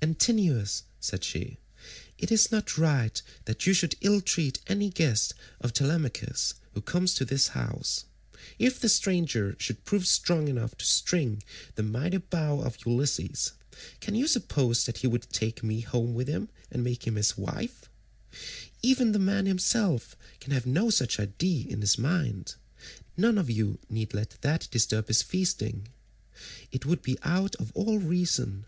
"Antinous," 0.00 0.84
said 0.98 1.22
she, 1.22 1.58
"it 2.16 2.32
is 2.32 2.50
not 2.50 2.78
right 2.78 3.20
that 3.44 3.66
you 3.66 3.74
should 3.74 3.96
ill 4.00 4.22
treat 4.22 4.58
any 4.66 4.88
guest 4.88 5.34
of 5.60 5.74
Telemachus 5.74 6.54
who 6.72 6.80
comes 6.80 7.12
to 7.12 7.22
this 7.22 7.48
house. 7.48 8.06
If 8.58 8.80
the 8.80 8.88
stranger 8.88 9.54
should 9.58 9.84
prove 9.84 10.06
strong 10.06 10.48
enough 10.48 10.74
to 10.78 10.86
string 10.86 11.42
the 11.74 11.82
mighty 11.82 12.16
bow 12.16 12.60
of 12.62 12.78
Ulysses, 12.86 13.52
can 14.00 14.14
you 14.14 14.26
suppose 14.26 14.86
that 14.86 14.96
he 15.04 15.06
would 15.06 15.28
take 15.28 15.62
me 15.62 15.80
home 15.82 16.14
with 16.14 16.28
him 16.28 16.48
and 16.70 16.82
make 16.82 17.06
me 17.06 17.16
his 17.16 17.36
wife? 17.36 17.90
Even 18.80 19.12
the 19.12 19.18
man 19.18 19.44
himself 19.44 20.16
can 20.40 20.52
have 20.54 20.64
no 20.64 20.88
such 20.88 21.20
idea 21.20 21.66
in 21.68 21.82
his 21.82 21.98
mind: 21.98 22.54
none 23.18 23.36
of 23.36 23.50
you 23.50 23.78
need 23.90 24.14
let 24.14 24.40
that 24.40 24.66
disturb 24.70 25.08
his 25.08 25.20
feasting; 25.20 25.88
it 26.72 26.86
would 26.86 27.02
be 27.02 27.18
out 27.22 27.54
of 27.56 27.70
all 27.74 27.98
reason." 27.98 28.64